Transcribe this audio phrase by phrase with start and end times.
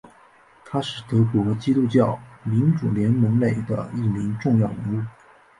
[0.65, 5.05] 他是德国基督教民主联盟内的一名重要人物。